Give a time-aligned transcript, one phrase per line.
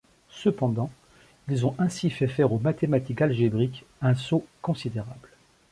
[0.31, 0.89] Cependant,
[1.47, 5.29] ils ont ainsi fait faire aux mathématiques algébriques un saut considérable.